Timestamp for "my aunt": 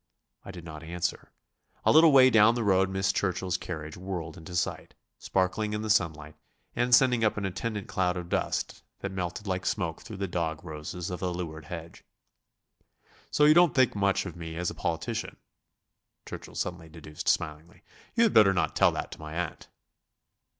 19.19-19.67